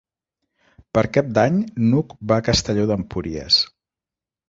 Per 0.99 1.03
Cap 1.19 1.29
d'Any 1.37 1.61
n'Hug 1.85 2.17
va 2.33 2.41
a 2.41 2.47
Castelló 2.51 2.91
d'Empúries. 2.93 3.65